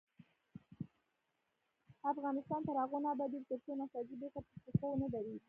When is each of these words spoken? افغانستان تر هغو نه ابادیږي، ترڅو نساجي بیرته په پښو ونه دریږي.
افغانستان 2.11 2.61
تر 2.67 2.75
هغو 2.81 2.97
نه 3.03 3.09
ابادیږي، 3.13 3.47
ترڅو 3.49 3.71
نساجي 3.81 4.15
بیرته 4.21 4.39
په 4.49 4.53
پښو 4.63 4.85
ونه 4.89 5.07
دریږي. 5.13 5.39